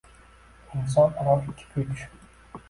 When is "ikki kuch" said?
1.51-2.03